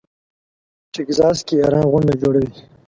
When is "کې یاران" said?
1.47-1.85